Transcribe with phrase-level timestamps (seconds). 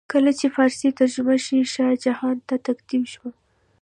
[0.13, 3.29] کله چې فارسي ترجمه یې شاه جهان ته تقدیم شوه.